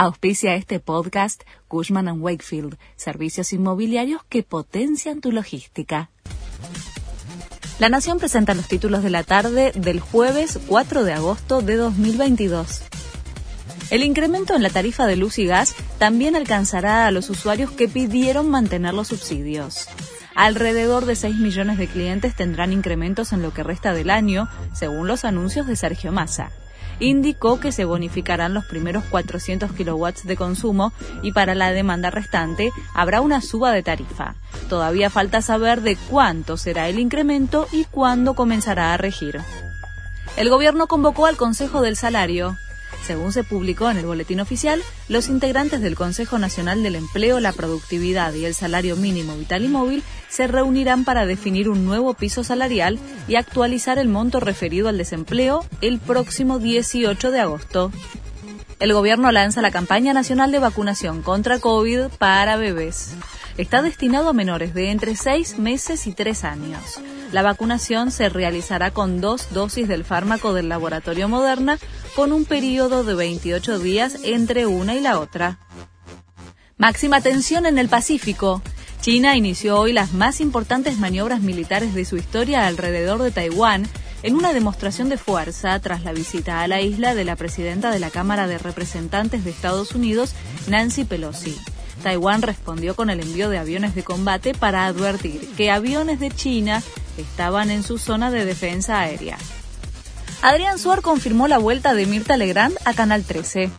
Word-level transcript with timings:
Auspicia 0.00 0.54
este 0.54 0.78
podcast 0.78 1.42
Cushman⁇ 1.66 2.06
Wakefield, 2.20 2.78
servicios 2.94 3.52
inmobiliarios 3.52 4.22
que 4.28 4.44
potencian 4.44 5.20
tu 5.20 5.32
logística. 5.32 6.08
La 7.80 7.88
Nación 7.88 8.20
presenta 8.20 8.54
los 8.54 8.68
títulos 8.68 9.02
de 9.02 9.10
la 9.10 9.24
tarde 9.24 9.72
del 9.74 9.98
jueves 9.98 10.60
4 10.68 11.02
de 11.02 11.14
agosto 11.14 11.62
de 11.62 11.74
2022. 11.74 12.82
El 13.90 14.04
incremento 14.04 14.54
en 14.54 14.62
la 14.62 14.70
tarifa 14.70 15.04
de 15.08 15.16
luz 15.16 15.36
y 15.40 15.46
gas 15.46 15.74
también 15.98 16.36
alcanzará 16.36 17.08
a 17.08 17.10
los 17.10 17.28
usuarios 17.28 17.72
que 17.72 17.88
pidieron 17.88 18.48
mantener 18.48 18.94
los 18.94 19.08
subsidios. 19.08 19.88
Alrededor 20.36 21.06
de 21.06 21.16
6 21.16 21.38
millones 21.38 21.76
de 21.76 21.88
clientes 21.88 22.36
tendrán 22.36 22.72
incrementos 22.72 23.32
en 23.32 23.42
lo 23.42 23.52
que 23.52 23.64
resta 23.64 23.92
del 23.92 24.10
año, 24.10 24.48
según 24.74 25.08
los 25.08 25.24
anuncios 25.24 25.66
de 25.66 25.74
Sergio 25.74 26.12
Massa. 26.12 26.52
Indicó 27.00 27.60
que 27.60 27.72
se 27.72 27.84
bonificarán 27.84 28.54
los 28.54 28.64
primeros 28.64 29.04
400 29.04 29.72
kilowatts 29.72 30.24
de 30.24 30.36
consumo 30.36 30.92
y 31.22 31.32
para 31.32 31.54
la 31.54 31.72
demanda 31.72 32.10
restante 32.10 32.72
habrá 32.94 33.20
una 33.20 33.40
suba 33.40 33.72
de 33.72 33.82
tarifa. 33.82 34.34
Todavía 34.68 35.10
falta 35.10 35.42
saber 35.42 35.82
de 35.82 35.96
cuánto 36.08 36.56
será 36.56 36.88
el 36.88 36.98
incremento 36.98 37.68
y 37.72 37.84
cuándo 37.84 38.34
comenzará 38.34 38.94
a 38.94 38.96
regir. 38.96 39.40
El 40.36 40.50
gobierno 40.50 40.86
convocó 40.86 41.26
al 41.26 41.36
Consejo 41.36 41.82
del 41.82 41.96
Salario 41.96 42.56
según 43.06 43.32
se 43.32 43.44
publicó 43.44 43.90
en 43.90 43.96
el 43.96 44.06
boletín 44.06 44.40
oficial, 44.40 44.82
los 45.08 45.28
integrantes 45.28 45.80
del 45.80 45.94
Consejo 45.94 46.38
Nacional 46.38 46.82
del 46.82 46.96
Empleo, 46.96 47.40
la 47.40 47.52
Productividad 47.52 48.32
y 48.34 48.44
el 48.44 48.54
Salario 48.54 48.96
Mínimo 48.96 49.36
Vital 49.36 49.64
y 49.64 49.68
Móvil 49.68 50.02
se 50.28 50.46
reunirán 50.46 51.04
para 51.04 51.26
definir 51.26 51.68
un 51.68 51.84
nuevo 51.84 52.14
piso 52.14 52.44
salarial 52.44 52.98
y 53.26 53.36
actualizar 53.36 53.98
el 53.98 54.08
monto 54.08 54.40
referido 54.40 54.88
al 54.88 54.98
desempleo 54.98 55.64
el 55.80 55.98
próximo 55.98 56.58
18 56.58 57.30
de 57.30 57.40
agosto. 57.40 57.92
El 58.80 58.92
gobierno 58.92 59.32
lanza 59.32 59.60
la 59.60 59.72
campaña 59.72 60.12
nacional 60.12 60.52
de 60.52 60.60
vacunación 60.60 61.22
contra 61.22 61.58
COVID 61.58 62.08
para 62.18 62.56
bebés. 62.56 63.14
Está 63.56 63.82
destinado 63.82 64.28
a 64.28 64.32
menores 64.32 64.72
de 64.72 64.90
entre 64.90 65.16
6 65.16 65.58
meses 65.58 66.06
y 66.06 66.12
3 66.12 66.44
años. 66.44 67.00
La 67.32 67.42
vacunación 67.42 68.10
se 68.10 68.30
realizará 68.30 68.90
con 68.90 69.20
dos 69.20 69.48
dosis 69.52 69.86
del 69.86 70.04
fármaco 70.04 70.54
del 70.54 70.68
laboratorio 70.70 71.28
Moderna 71.28 71.78
con 72.16 72.32
un 72.32 72.46
periodo 72.46 73.04
de 73.04 73.14
28 73.14 73.78
días 73.78 74.18
entre 74.24 74.64
una 74.64 74.94
y 74.94 75.00
la 75.00 75.18
otra. 75.18 75.58
Máxima 76.78 77.20
tensión 77.20 77.66
en 77.66 77.78
el 77.78 77.88
Pacífico. 77.88 78.62
China 79.02 79.36
inició 79.36 79.78
hoy 79.78 79.92
las 79.92 80.14
más 80.14 80.40
importantes 80.40 80.98
maniobras 80.98 81.40
militares 81.40 81.92
de 81.92 82.06
su 82.06 82.16
historia 82.16 82.66
alrededor 82.66 83.22
de 83.22 83.30
Taiwán 83.30 83.86
en 84.22 84.34
una 84.34 84.52
demostración 84.52 85.08
de 85.08 85.18
fuerza 85.18 85.78
tras 85.80 86.04
la 86.04 86.12
visita 86.12 86.62
a 86.62 86.68
la 86.68 86.80
isla 86.80 87.14
de 87.14 87.24
la 87.24 87.36
presidenta 87.36 87.90
de 87.90 88.00
la 88.00 88.10
Cámara 88.10 88.46
de 88.46 88.58
Representantes 88.58 89.44
de 89.44 89.50
Estados 89.50 89.94
Unidos, 89.94 90.34
Nancy 90.66 91.04
Pelosi. 91.04 91.56
Taiwán 92.02 92.42
respondió 92.42 92.94
con 92.94 93.10
el 93.10 93.20
envío 93.20 93.50
de 93.50 93.58
aviones 93.58 93.94
de 93.94 94.04
combate 94.04 94.54
para 94.54 94.86
advertir 94.86 95.48
que 95.56 95.70
aviones 95.70 96.20
de 96.20 96.30
China 96.30 96.82
estaban 97.18 97.70
en 97.70 97.82
su 97.82 97.98
zona 97.98 98.30
de 98.30 98.44
defensa 98.44 99.00
aérea. 99.00 99.36
Adrián 100.40 100.78
Suar 100.78 101.02
confirmó 101.02 101.48
la 101.48 101.58
vuelta 101.58 101.94
de 101.94 102.06
Mirta 102.06 102.36
Legrand 102.36 102.76
a 102.84 102.94
Canal 102.94 103.24
13. 103.24 103.70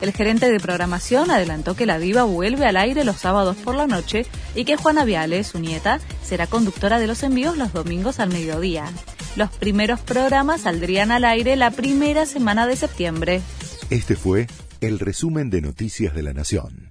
El 0.00 0.12
gerente 0.12 0.50
de 0.50 0.60
programación 0.60 1.30
adelantó 1.30 1.74
que 1.74 1.86
la 1.86 1.98
diva 1.98 2.24
vuelve 2.24 2.66
al 2.66 2.76
aire 2.76 3.04
los 3.04 3.16
sábados 3.16 3.56
por 3.56 3.74
la 3.74 3.86
noche 3.86 4.26
y 4.54 4.64
que 4.64 4.76
Juana 4.76 5.04
Viale, 5.04 5.42
su 5.42 5.58
nieta, 5.58 6.00
será 6.22 6.46
conductora 6.46 6.98
de 6.98 7.06
los 7.06 7.22
envíos 7.22 7.56
los 7.56 7.72
domingos 7.72 8.20
al 8.20 8.28
mediodía. 8.28 8.92
Los 9.36 9.50
primeros 9.50 10.00
programas 10.00 10.62
saldrían 10.62 11.10
al 11.10 11.24
aire 11.24 11.56
la 11.56 11.70
primera 11.70 12.24
semana 12.26 12.66
de 12.66 12.76
septiembre. 12.76 13.42
Este 13.90 14.16
fue 14.16 14.46
el 14.80 14.98
resumen 14.98 15.50
de 15.50 15.62
Noticias 15.62 16.14
de 16.14 16.22
la 16.22 16.32
Nación. 16.34 16.85